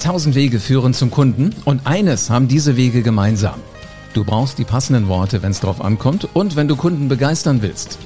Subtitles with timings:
[0.00, 3.60] Tausend Wege führen zum Kunden und eines haben diese Wege gemeinsam.
[4.14, 7.98] Du brauchst die passenden Worte, wenn es drauf ankommt und wenn du Kunden begeistern willst.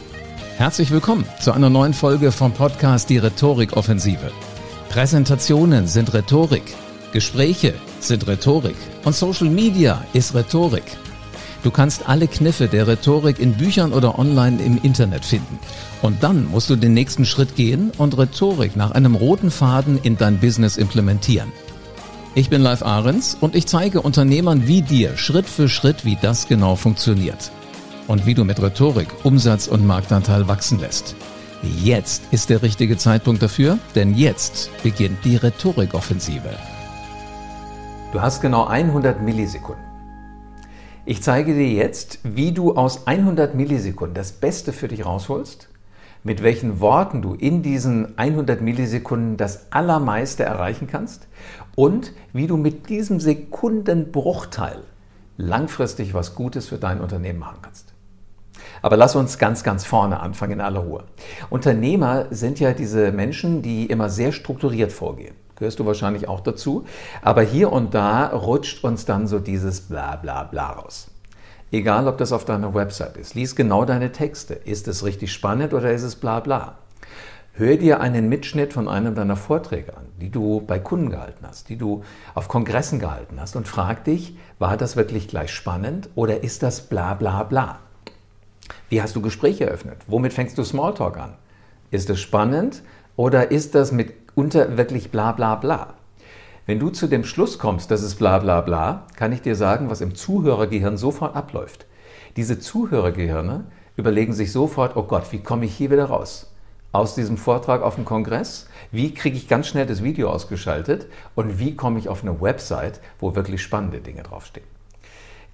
[0.57, 4.33] Herzlich willkommen zu einer neuen Folge vom Podcast Die Rhetorik-Offensive.
[4.89, 6.75] Präsentationen sind Rhetorik,
[7.13, 10.97] Gespräche sind Rhetorik und Social Media ist Rhetorik.
[11.63, 15.61] Du kannst alle Kniffe der Rhetorik in Büchern oder online im Internet finden.
[16.03, 20.19] Und dann musst du den nächsten Schritt gehen und Rhetorik nach einem roten Faden in
[20.19, 21.53] dein Business implementieren.
[22.37, 26.49] Ich bin Live Ahrens und ich zeige Unternehmern wie dir Schritt für Schritt, wie das
[26.49, 27.53] genau funktioniert.
[28.09, 31.15] Und wie du mit Rhetorik Umsatz und Marktanteil wachsen lässt.
[31.63, 36.51] Jetzt ist der richtige Zeitpunkt dafür, denn jetzt beginnt die Rhetorikoffensive.
[38.13, 39.85] Du hast genau 100 Millisekunden.
[41.05, 45.69] Ich zeige dir jetzt, wie du aus 100 Millisekunden das Beste für dich rausholst,
[46.25, 51.29] mit welchen Worten du in diesen 100 Millisekunden das Allermeiste erreichen kannst
[51.77, 54.83] und wie du mit diesem Sekundenbruchteil
[55.37, 57.93] langfristig was Gutes für dein Unternehmen machen kannst.
[58.81, 61.05] Aber lass uns ganz, ganz vorne anfangen in aller Ruhe.
[61.51, 65.35] Unternehmer sind ja diese Menschen, die immer sehr strukturiert vorgehen.
[65.57, 66.85] Gehörst du wahrscheinlich auch dazu.
[67.23, 71.11] Aber hier und da rutscht uns dann so dieses Bla bla bla raus.
[71.75, 73.35] Egal, ob das auf deiner Website ist.
[73.35, 74.55] Lies genau deine Texte.
[74.55, 76.79] Ist es richtig spannend oder ist es bla bla?
[77.55, 81.69] Hör dir einen Mitschnitt von einem deiner Vorträge an, die du bei Kunden gehalten hast,
[81.69, 82.05] die du
[82.37, 86.83] auf Kongressen gehalten hast und frag dich, war das wirklich gleich spannend oder ist das
[86.83, 87.81] bla bla bla?
[88.89, 89.97] Wie hast du Gespräche eröffnet?
[90.07, 91.35] Womit fängst du Smalltalk an?
[91.91, 92.85] Ist es spannend
[93.17, 95.95] oder ist das mitunter wirklich bla bla bla?
[96.67, 99.91] Wenn du zu dem Schluss kommst, das ist bla bla bla, kann ich dir sagen,
[99.91, 101.87] was im Zuhörergehirn sofort abläuft.
[102.37, 103.65] Diese Zuhörergehirne
[103.97, 106.55] überlegen sich sofort, oh Gott, wie komme ich hier wieder raus?
[106.95, 108.69] aus diesem Vortrag auf dem Kongress?
[108.93, 111.09] Wie kriege ich ganz schnell das Video ausgeschaltet?
[111.35, 114.67] Und wie komme ich auf eine Website, wo wirklich spannende Dinge draufstehen?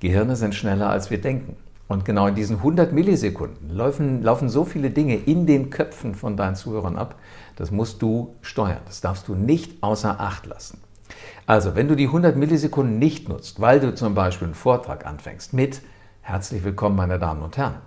[0.00, 1.56] Gehirne sind schneller, als wir denken.
[1.88, 6.36] Und genau in diesen 100 Millisekunden laufen, laufen so viele Dinge in den Köpfen von
[6.36, 7.16] deinen Zuhörern ab,
[7.56, 8.82] das musst du steuern.
[8.84, 10.78] Das darfst du nicht außer Acht lassen.
[11.50, 15.52] Also, wenn du die 100 Millisekunden nicht nutzt, weil du zum Beispiel einen Vortrag anfängst
[15.52, 15.82] mit
[16.20, 17.78] Herzlich willkommen, meine Damen und Herren,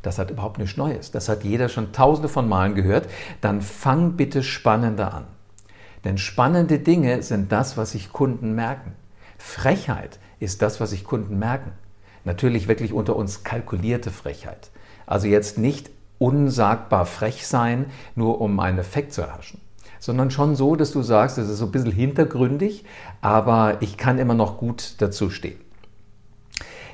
[0.00, 1.10] das hat überhaupt nichts Neues.
[1.10, 3.06] Das hat jeder schon tausende von Malen gehört.
[3.42, 5.24] Dann fang bitte spannender an.
[6.04, 8.92] Denn spannende Dinge sind das, was sich Kunden merken.
[9.36, 11.72] Frechheit ist das, was sich Kunden merken.
[12.24, 14.70] Natürlich wirklich unter uns kalkulierte Frechheit.
[15.04, 19.60] Also jetzt nicht unsagbar frech sein, nur um einen Effekt zu erhaschen
[19.98, 22.84] sondern schon so, dass du sagst, das ist so ein bisschen hintergründig,
[23.20, 25.58] aber ich kann immer noch gut dazu stehen.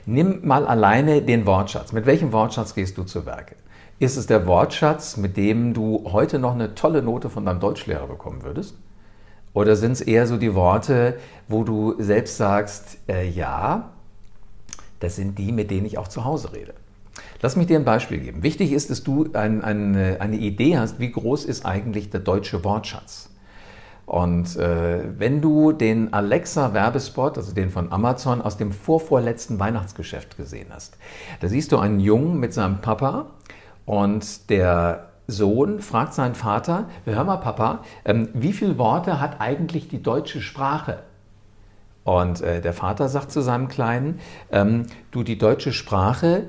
[0.04, 1.92] Nimm mal alleine den Wortschatz.
[1.92, 3.54] Mit welchem Wortschatz gehst du zu Werke?
[3.98, 8.08] Ist es der Wortschatz, mit dem du heute noch eine tolle Note von deinem Deutschlehrer
[8.08, 8.74] bekommen würdest?
[9.54, 13.90] Oder sind es eher so die Worte, wo du selbst sagst, äh, ja,
[14.98, 16.74] das sind die, mit denen ich auch zu Hause rede?
[17.42, 18.44] Lass mich dir ein Beispiel geben.
[18.44, 22.62] Wichtig ist, dass du ein, ein, eine Idee hast, wie groß ist eigentlich der deutsche
[22.62, 23.30] Wortschatz.
[24.06, 30.69] Und äh, wenn du den Alexa-Werbespot, also den von Amazon, aus dem vorvorletzten Weihnachtsgeschäft gesehen
[30.70, 30.98] hast,
[31.41, 33.26] da siehst du einen Jungen mit seinem Papa
[33.86, 39.88] und der Sohn fragt seinen Vater, hör mal Papa, ähm, wie viele Worte hat eigentlich
[39.88, 40.98] die deutsche Sprache?
[42.04, 44.20] Und äh, der Vater sagt zu seinem Kleinen,
[44.50, 46.48] ähm, du, die deutsche Sprache,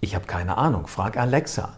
[0.00, 1.74] ich habe keine Ahnung, frag Alexa.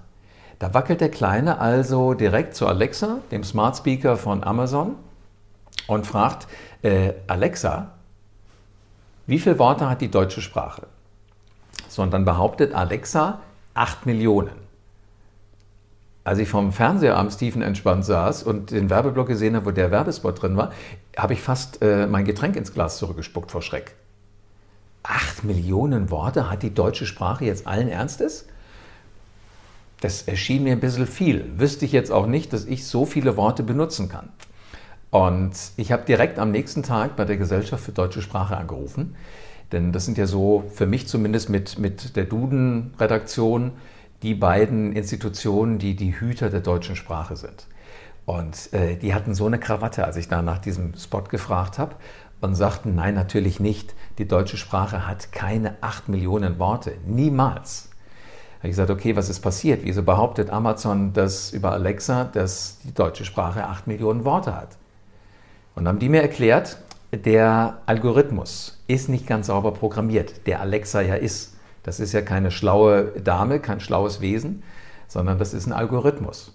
[0.59, 4.97] Da wackelt der Kleine also direkt zu Alexa, dem Smart Speaker von Amazon,
[5.87, 6.47] und fragt,
[6.83, 7.93] äh, Alexa,
[9.27, 10.87] wie viele Worte hat die deutsche Sprache?
[11.89, 13.41] So, und dann behauptet Alexa
[13.75, 14.61] 8 Millionen.
[16.23, 19.91] Als ich vom Fernseher am Stephen entspannt saß und den Werbeblock gesehen habe, wo der
[19.91, 20.73] Werbespot drin war,
[21.17, 23.95] habe ich fast äh, mein Getränk ins Glas zurückgespuckt vor Schreck.
[25.03, 28.47] 8 Millionen Worte hat die deutsche Sprache jetzt allen Ernstes?
[30.01, 31.59] Das erschien mir ein bisschen viel.
[31.59, 34.31] Wüsste ich jetzt auch nicht, dass ich so viele Worte benutzen kann.
[35.11, 39.17] Und ich habe direkt am nächsten Tag bei der Gesellschaft für deutsche Sprache angerufen.
[39.73, 43.73] Denn das sind ja so, für mich zumindest mit, mit der Duden-Redaktion,
[44.23, 47.67] die beiden Institutionen, die die Hüter der deutschen Sprache sind.
[48.27, 51.97] Und äh, die hatten so eine Krawatte, als ich da nach diesem Spot gefragt habe
[52.41, 53.95] und sagten, nein, natürlich nicht.
[54.19, 56.95] Die deutsche Sprache hat keine acht Millionen Worte.
[57.07, 57.89] Niemals.
[57.91, 59.81] Da habe ich gesagt, okay, was ist passiert?
[59.85, 64.77] Wieso behauptet Amazon das über Alexa, dass die deutsche Sprache acht Millionen Worte hat?
[65.75, 66.79] Und haben die mir erklärt,
[67.13, 71.57] der Algorithmus ist nicht ganz sauber programmiert, der Alexa ja ist.
[71.83, 74.63] Das ist ja keine schlaue Dame, kein schlaues Wesen,
[75.09, 76.55] sondern das ist ein Algorithmus.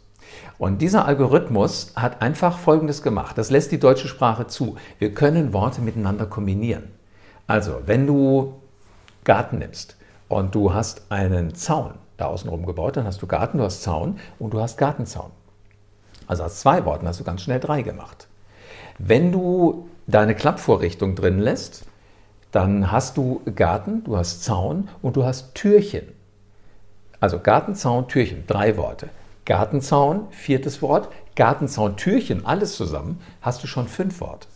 [0.57, 3.37] Und dieser Algorithmus hat einfach Folgendes gemacht.
[3.37, 4.77] Das lässt die deutsche Sprache zu.
[4.99, 6.83] Wir können Worte miteinander kombinieren.
[7.47, 8.53] Also, wenn du
[9.23, 9.97] Garten nimmst
[10.29, 14.19] und du hast einen Zaun da außenrum gebaut, dann hast du Garten, du hast Zaun
[14.39, 15.31] und du hast Gartenzaun.
[16.27, 18.27] Also aus zwei Worten hast du ganz schnell drei gemacht.
[18.97, 21.85] Wenn du deine Klappvorrichtung drin lässt,
[22.51, 26.07] dann hast du Garten, du hast Zaun und du hast Türchen.
[27.19, 29.09] Also Gartenzaun, Türchen, drei Worte.
[29.45, 31.09] Gartenzaun, viertes Wort.
[31.35, 34.47] Gartenzaun, Türchen, alles zusammen, hast du schon fünf Worte.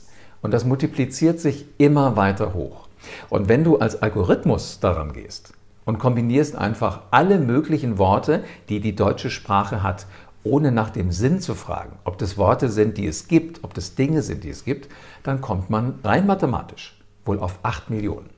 [0.41, 2.87] Und das multipliziert sich immer weiter hoch.
[3.29, 5.53] Und wenn du als Algorithmus daran gehst
[5.85, 10.05] und kombinierst einfach alle möglichen Worte, die die deutsche Sprache hat,
[10.43, 13.95] ohne nach dem Sinn zu fragen, ob das Worte sind, die es gibt, ob das
[13.95, 14.89] Dinge sind, die es gibt,
[15.23, 16.95] dann kommt man rein mathematisch
[17.25, 18.29] wohl auf 8 Millionen.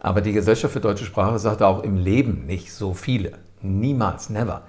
[0.00, 3.32] Aber die Gesellschaft für deutsche Sprache sagt auch im Leben nicht so viele.
[3.60, 4.62] Niemals, never.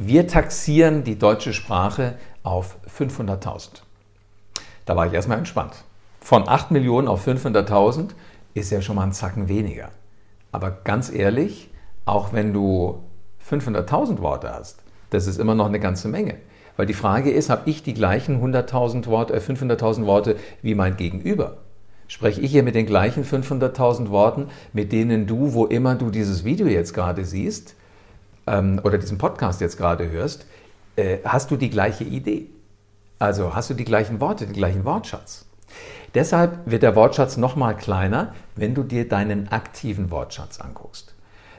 [0.00, 2.14] Wir taxieren die deutsche Sprache
[2.44, 3.82] auf 500.000.
[4.84, 5.72] Da war ich erstmal entspannt.
[6.20, 8.10] Von 8 Millionen auf 500.000
[8.54, 9.90] ist ja schon mal ein Zacken weniger.
[10.52, 11.68] Aber ganz ehrlich,
[12.04, 13.00] auch wenn du
[13.50, 14.78] 500.000 Worte hast,
[15.10, 16.36] das ist immer noch eine ganze Menge.
[16.76, 20.96] Weil die Frage ist, habe ich die gleichen 100.000 Worte, äh 500.000 Worte wie mein
[20.96, 21.56] Gegenüber?
[22.06, 26.44] spreche ich hier mit den gleichen 500.000 Worten, mit denen du, wo immer du dieses
[26.44, 27.74] Video jetzt gerade siehst
[28.50, 30.46] ähm, oder diesen Podcast jetzt gerade hörst,
[30.96, 32.46] äh, hast du die gleiche Idee.
[33.18, 35.46] Also hast du die gleichen Worte, den gleichen Wortschatz.
[36.14, 41.14] Deshalb wird der Wortschatz nochmal kleiner, wenn du dir deinen aktiven Wortschatz anguckst.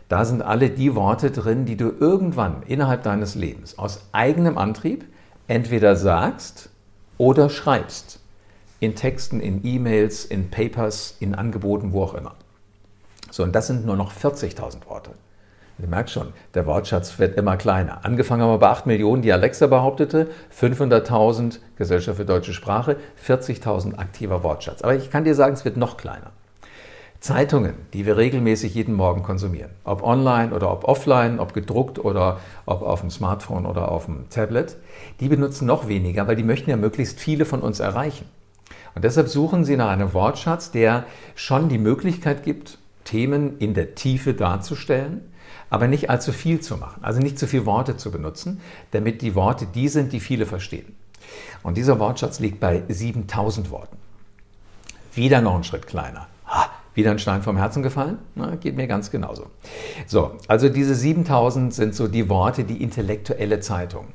[0.07, 5.06] Da sind alle die Worte drin, die du irgendwann innerhalb deines Lebens aus eigenem Antrieb
[5.47, 6.69] entweder sagst
[7.18, 8.19] oder schreibst
[8.80, 12.35] in Texten, in E-Mails, in Papers, in Angeboten, wo auch immer.
[13.30, 15.12] So, und das sind nur noch 40.000 Worte.
[15.81, 18.03] Ihr merkt schon, der Wortschatz wird immer kleiner.
[18.03, 20.27] Angefangen haben wir bei 8 Millionen, die Alexa behauptete,
[20.59, 24.81] 500.000 Gesellschaft für deutsche Sprache, 40.000 aktiver Wortschatz.
[24.81, 26.31] Aber ich kann dir sagen, es wird noch kleiner.
[27.21, 32.39] Zeitungen, die wir regelmäßig jeden Morgen konsumieren, ob online oder ob offline, ob gedruckt oder
[32.65, 34.77] ob auf dem Smartphone oder auf dem Tablet,
[35.19, 38.25] die benutzen noch weniger, weil die möchten ja möglichst viele von uns erreichen.
[38.95, 41.05] Und deshalb suchen Sie nach einem Wortschatz, der
[41.35, 45.21] schon die Möglichkeit gibt, Themen in der Tiefe darzustellen,
[45.69, 48.62] aber nicht allzu viel zu machen, also nicht zu viele Worte zu benutzen,
[48.92, 50.95] damit die Worte die sind, die viele verstehen.
[51.63, 53.98] Und dieser Wortschatz liegt bei 7000 Worten.
[55.13, 56.27] Wieder noch einen Schritt kleiner.
[56.48, 58.18] Ha, wieder ein Stein vom Herzen gefallen?
[58.36, 59.48] Na, geht mir ganz genauso.
[60.07, 64.07] So, also diese 7000 sind so die Worte, die intellektuelle Zeitung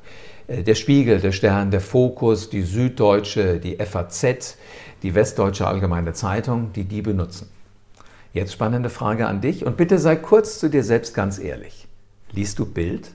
[0.46, 4.56] äh, der Spiegel, der Stern, der Fokus, die Süddeutsche, die FAZ,
[5.02, 7.48] die Westdeutsche Allgemeine Zeitung, die die benutzen.
[8.34, 11.86] Jetzt spannende Frage an dich und bitte sei kurz zu dir selbst ganz ehrlich.
[12.32, 13.12] Liest du Bild?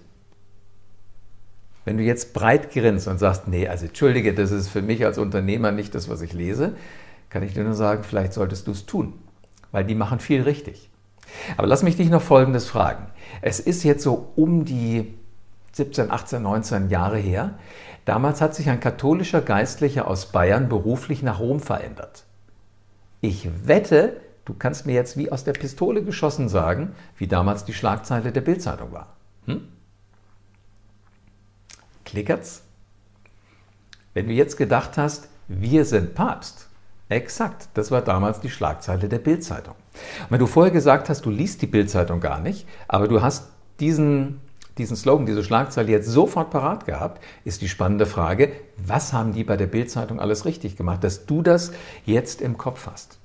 [1.83, 5.17] Wenn du jetzt breit grinst und sagst, nee, also entschuldige, das ist für mich als
[5.17, 6.73] Unternehmer nicht das, was ich lese,
[7.29, 9.13] kann ich dir nur sagen, vielleicht solltest du es tun,
[9.73, 10.89] weil die machen viel richtig.
[11.57, 13.07] Aber lass mich dich noch Folgendes fragen.
[13.41, 15.13] Es ist jetzt so um die
[15.73, 17.55] 17, 18, 19 Jahre her.
[18.05, 22.23] Damals hat sich ein katholischer Geistlicher aus Bayern beruflich nach Rom verändert.
[23.19, 24.13] Ich wette,
[24.49, 28.41] du kannst mir jetzt wie aus der Pistole geschossen sagen, wie damals die Schlagzeile der
[28.41, 29.15] Bildzeitung war.
[29.45, 29.67] Hm?
[32.03, 32.63] Klickert's?
[34.15, 36.67] Wenn du jetzt gedacht hast, wir sind Papst,
[37.09, 39.75] exakt, das war damals die Schlagzeile der Bildzeitung.
[40.29, 44.41] Wenn du vorher gesagt hast, du liest die Bildzeitung gar nicht, aber du hast diesen
[44.79, 49.43] diesen Slogan, diese Schlagzeile jetzt sofort parat gehabt, ist die spannende Frage, was haben die
[49.43, 51.73] bei der Bildzeitung alles richtig gemacht, dass du das
[52.05, 53.18] jetzt im Kopf hast?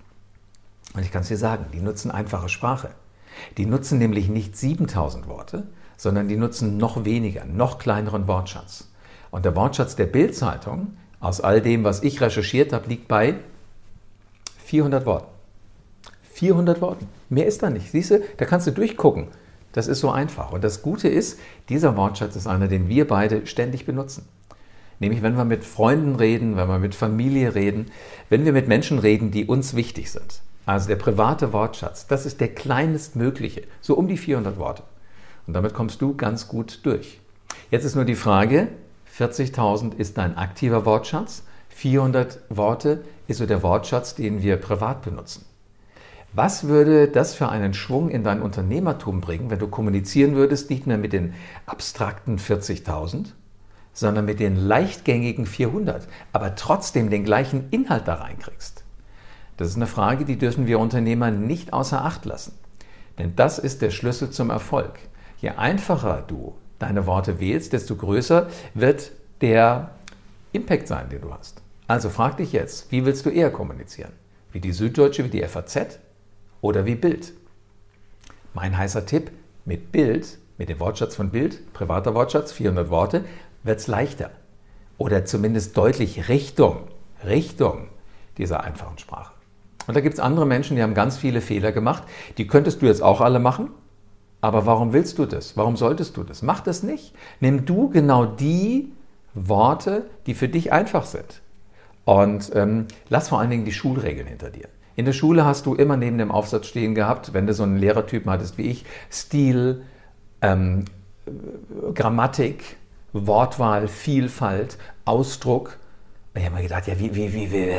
[0.93, 2.91] Und ich kann es dir sagen, die nutzen einfache Sprache.
[3.57, 8.89] Die nutzen nämlich nicht 7000 Worte, sondern die nutzen noch weniger, noch kleineren Wortschatz.
[9.31, 13.37] Und der Wortschatz der Bildzeitung, aus all dem, was ich recherchiert habe, liegt bei
[14.65, 15.27] 400 Worten.
[16.35, 17.09] 400 Worten.
[17.29, 17.91] Mehr ist da nicht.
[17.91, 19.29] Siehst du, da kannst du durchgucken.
[19.73, 20.53] Das ist so einfach.
[20.53, 24.29] Und das Gute ist, dieser Wortschatz ist einer, den wir beide ständig benutzen.
[25.01, 27.87] Nämlich, wenn wir mit Freunden reden, wenn wir mit Familie reden,
[28.29, 30.43] wenn wir mit Menschen reden, die uns wichtig sind.
[30.67, 34.83] Also der private Wortschatz, das ist der kleinestmögliche, so um die 400 Worte.
[35.47, 37.21] Und damit kommst du ganz gut durch.
[37.71, 38.69] Jetzt ist nur die Frage,
[39.19, 45.45] 40.000 ist dein aktiver Wortschatz, 400 Worte ist so der Wortschatz, den wir privat benutzen.
[46.33, 50.87] Was würde das für einen Schwung in dein Unternehmertum bringen, wenn du kommunizieren würdest, nicht
[50.87, 51.35] mehr mit den
[51.67, 53.27] abstrakten 40.000,
[53.93, 58.84] sondern mit den leichtgängigen 400, aber trotzdem den gleichen Inhalt da reinkriegst?
[59.57, 62.59] Das ist eine Frage, die dürfen wir Unternehmer nicht außer Acht lassen.
[63.19, 64.99] Denn das ist der Schlüssel zum Erfolg.
[65.41, 69.91] Je einfacher du deine Worte wählst, desto größer wird der
[70.53, 71.63] Impact sein, den du hast.
[71.87, 74.13] Also frag dich jetzt, wie willst du eher kommunizieren?
[74.53, 75.99] Wie die Süddeutsche, wie die FAZ
[76.61, 77.33] oder wie Bild?
[78.55, 79.31] Mein heißer Tipp,
[79.65, 83.25] mit Bild, mit dem Wortschatz von Bild, privater Wortschatz, 400 Worte,
[83.63, 84.31] wird es leichter.
[84.97, 86.89] Oder zumindest deutlich Richtung,
[87.25, 87.89] Richtung
[88.39, 89.34] dieser einfachen Sprache.
[89.87, 92.05] Und da gibt es andere Menschen, die haben ganz viele Fehler gemacht.
[92.39, 93.71] Die könntest du jetzt auch alle machen.
[94.41, 95.57] Aber warum willst du das?
[95.57, 96.43] Warum solltest du das?
[96.43, 97.15] Mach das nicht.
[97.41, 98.93] Nimm du genau die
[99.35, 101.41] Worte, die für dich einfach sind.
[102.05, 104.69] Und ähm, lass vor allen Dingen die Schulregeln hinter dir.
[104.97, 107.79] In der Schule hast du immer neben dem Aufsatz stehen gehabt, wenn du so einen
[107.79, 109.83] Lehrertypen hattest wie ich, Stil,
[110.41, 110.85] ähm,
[111.95, 112.77] Grammatik,
[113.13, 115.79] Wortwahl, Vielfalt, Ausdruck.
[116.35, 117.73] ich habe mir gedacht, ja, wie, wie, wie, wie,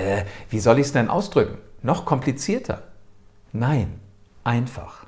[0.50, 1.58] wie soll ich es denn ausdrücken?
[1.86, 2.82] Noch komplizierter?
[3.54, 4.00] Nein,
[4.44, 5.06] einfach.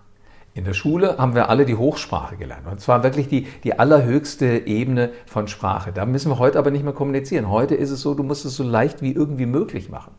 [0.54, 2.68] In der Schule haben wir alle die Hochsprache gelernt.
[2.68, 5.92] Und zwar wirklich die, die allerhöchste Ebene von Sprache.
[5.92, 7.50] Da müssen wir heute aber nicht mehr kommunizieren.
[7.50, 10.12] Heute ist es so, du musst es so leicht wie irgendwie möglich machen.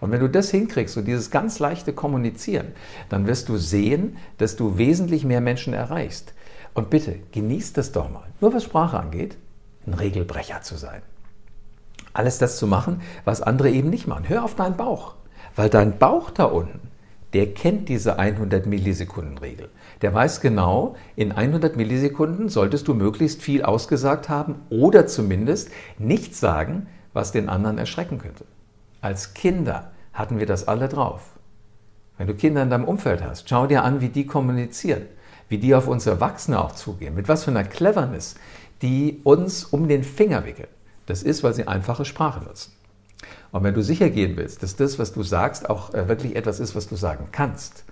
[0.00, 2.72] Und wenn du das hinkriegst, so dieses ganz leichte Kommunizieren,
[3.08, 6.34] dann wirst du sehen, dass du wesentlich mehr Menschen erreichst.
[6.74, 8.26] Und bitte, genießt das doch mal.
[8.42, 9.38] Nur was Sprache angeht,
[9.86, 11.00] ein Regelbrecher zu sein.
[12.12, 14.28] Alles das zu machen, was andere eben nicht machen.
[14.28, 15.14] Hör auf deinen Bauch.
[15.56, 16.80] Weil dein Bauch da unten,
[17.32, 19.70] der kennt diese 100 Millisekunden Regel.
[20.02, 26.40] Der weiß genau, in 100 Millisekunden solltest du möglichst viel ausgesagt haben oder zumindest nichts
[26.40, 28.44] sagen, was den anderen erschrecken könnte.
[29.00, 31.22] Als Kinder hatten wir das alle drauf.
[32.18, 35.06] Wenn du Kinder in deinem Umfeld hast, schau dir an, wie die kommunizieren,
[35.48, 38.36] wie die auf uns Erwachsene auch zugehen, mit was für einer Cleverness
[38.82, 40.68] die uns um den Finger wickeln.
[41.06, 42.72] Das ist, weil sie einfache Sprache nutzen.
[43.52, 46.58] Und wenn du sicher gehen willst, dass das, was du sagst, auch äh, wirklich etwas
[46.58, 47.84] ist, was du sagen kannst,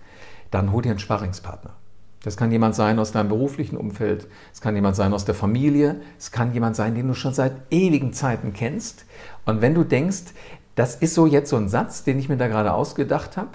[0.51, 1.75] dann hol dir einen Sparringspartner.
[2.23, 6.01] Das kann jemand sein aus deinem beruflichen Umfeld, es kann jemand sein aus der Familie,
[6.19, 9.07] es kann jemand sein, den du schon seit ewigen Zeiten kennst.
[9.47, 10.35] Und wenn du denkst,
[10.75, 13.51] das ist so jetzt so ein Satz, den ich mir da gerade ausgedacht habe,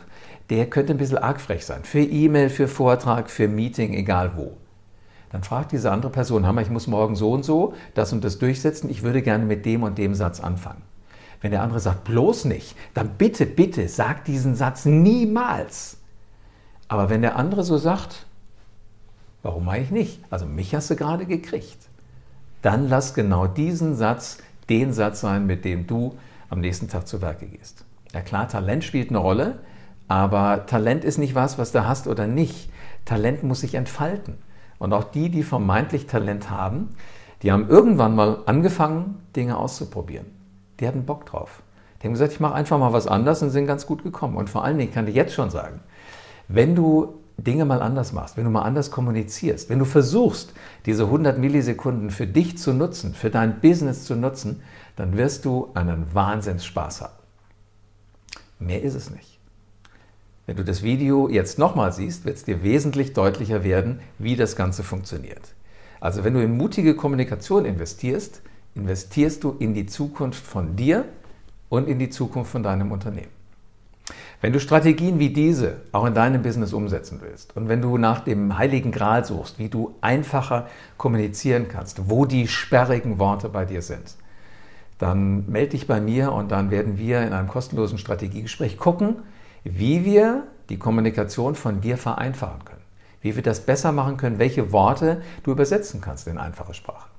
[0.49, 1.83] der könnte ein bisschen arg frech sein.
[1.83, 4.53] Für E-Mail, für Vortrag, für Meeting, egal wo.
[5.31, 8.37] Dann fragt diese andere Person, Hammer, ich muss morgen so und so das und das
[8.39, 10.81] durchsetzen, ich würde gerne mit dem und dem Satz anfangen.
[11.41, 15.97] Wenn der andere sagt, bloß nicht, dann bitte, bitte, sag diesen Satz niemals.
[16.87, 18.25] Aber wenn der andere so sagt,
[19.43, 20.21] warum mache ich nicht?
[20.29, 21.77] Also mich hast du gerade gekriegt.
[22.61, 24.39] Dann lass genau diesen Satz
[24.69, 26.15] den Satz sein, mit dem du
[26.49, 27.85] am nächsten Tag zu Werke gehst.
[28.13, 29.59] Ja klar, Talent spielt eine Rolle,
[30.07, 32.69] aber Talent ist nicht was, was du hast oder nicht.
[33.05, 34.35] Talent muss sich entfalten.
[34.77, 36.89] Und auch die, die vermeintlich Talent haben,
[37.41, 40.25] die haben irgendwann mal angefangen, Dinge auszuprobieren.
[40.79, 41.61] Die hatten Bock drauf.
[42.01, 44.35] Die haben gesagt, ich mache einfach mal was anders und sind ganz gut gekommen.
[44.35, 45.79] Und vor allen Dingen kann ich jetzt schon sagen,
[46.47, 50.53] wenn du Dinge mal anders machst, wenn du mal anders kommunizierst, wenn du versuchst,
[50.85, 54.61] diese 100 Millisekunden für dich zu nutzen, für dein Business zu nutzen,
[54.95, 57.13] dann wirst du einen Wahnsinnsspaß haben.
[58.59, 59.39] Mehr ist es nicht.
[60.45, 64.55] Wenn du das Video jetzt nochmal siehst, wird es dir wesentlich deutlicher werden, wie das
[64.55, 65.53] Ganze funktioniert.
[65.99, 68.41] Also wenn du in mutige Kommunikation investierst,
[68.75, 71.05] investierst du in die Zukunft von dir
[71.69, 73.33] und in die Zukunft von deinem Unternehmen.
[74.41, 78.19] Wenn du Strategien wie diese auch in deinem Business umsetzen willst und wenn du nach
[78.19, 80.67] dem heiligen Gral suchst, wie du einfacher
[80.97, 84.15] kommunizieren kannst, wo die sperrigen Worte bei dir sind,
[84.99, 89.15] dann melde dich bei mir und dann werden wir in einem kostenlosen Strategiegespräch gucken,
[89.63, 92.81] wie wir die Kommunikation von dir vereinfachen können,
[93.21, 97.14] wie wir das besser machen können, welche Worte du übersetzen kannst in einfache Sprache.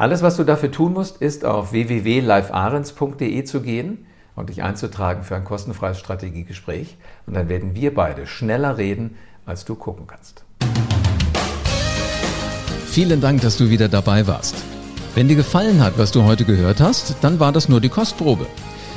[0.00, 5.36] Alles, was du dafür tun musst, ist auf www.livearens.de zu gehen und dich einzutragen für
[5.36, 6.96] ein kostenfreies Strategiegespräch.
[7.26, 10.42] Und dann werden wir beide schneller reden, als du gucken kannst.
[12.86, 14.56] Vielen Dank, dass du wieder dabei warst.
[15.14, 18.46] Wenn dir gefallen hat, was du heute gehört hast, dann war das nur die Kostprobe.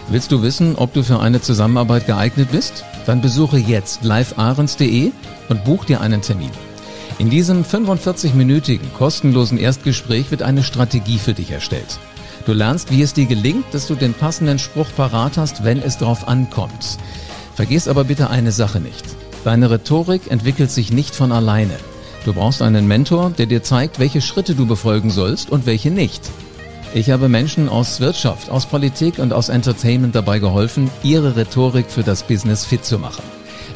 [0.07, 2.85] Willst du wissen, ob du für eine Zusammenarbeit geeignet bist?
[3.05, 5.11] Dann besuche jetzt livearens.de
[5.49, 6.51] und buch dir einen Termin.
[7.19, 11.99] In diesem 45-minütigen kostenlosen Erstgespräch wird eine Strategie für dich erstellt.
[12.45, 15.97] Du lernst, wie es dir gelingt, dass du den passenden Spruch parat hast, wenn es
[15.97, 16.97] drauf ankommt.
[17.55, 19.05] Vergiss aber bitte eine Sache nicht.
[19.43, 21.77] Deine Rhetorik entwickelt sich nicht von alleine.
[22.25, 26.21] Du brauchst einen Mentor, der dir zeigt, welche Schritte du befolgen sollst und welche nicht.
[26.93, 32.03] Ich habe Menschen aus Wirtschaft, aus Politik und aus Entertainment dabei geholfen, ihre Rhetorik für
[32.03, 33.23] das Business fit zu machen.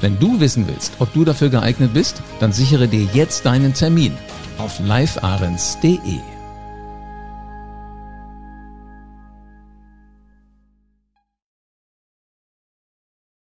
[0.01, 4.13] Wenn du wissen willst, ob du dafür geeignet bist, dann sichere dir jetzt deinen Termin
[4.57, 6.36] auf livearens.de.